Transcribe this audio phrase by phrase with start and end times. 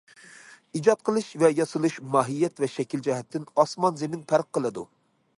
[0.77, 4.87] ئىجاد قىلىش ۋە ياسىلىش ماھىيەت ۋە شەكىل جەھەتتىن ئاسمان- زېمىن پەرق قىلىدۇ.